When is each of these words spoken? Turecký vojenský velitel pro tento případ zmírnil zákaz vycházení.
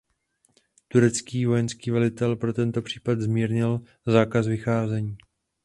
Turecký 0.87 1.45
vojenský 1.45 1.91
velitel 1.91 2.35
pro 2.35 2.53
tento 2.53 2.81
případ 2.81 3.19
zmírnil 3.21 3.81
zákaz 4.05 4.47
vycházení. 4.47 5.17